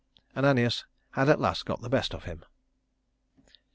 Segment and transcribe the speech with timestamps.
[0.35, 2.43] Ananias had at last got the best of him.